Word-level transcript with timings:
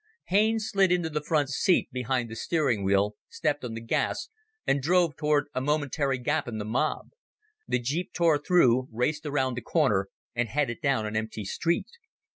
Haines 0.29 0.67
slid 0.67 0.91
into 0.91 1.11
the 1.11 1.21
front 1.21 1.49
seat 1.51 1.89
behind 1.91 2.27
the 2.27 2.35
steering 2.35 2.83
wheel, 2.83 3.17
stepped 3.29 3.63
on 3.63 3.75
the 3.75 3.81
gas, 3.81 4.29
and 4.65 4.81
drove 4.81 5.15
toward 5.15 5.45
a 5.53 5.61
momentary 5.61 6.17
gap 6.17 6.47
in 6.47 6.57
the 6.57 6.65
mob. 6.65 7.09
The 7.67 7.77
jeep 7.77 8.11
tore 8.11 8.39
through, 8.39 8.87
raced 8.91 9.27
around 9.27 9.53
the 9.57 9.61
corner, 9.61 10.09
and 10.33 10.49
headed 10.49 10.81
down 10.81 11.05
an 11.05 11.15
empty 11.15 11.45
street. 11.45 11.85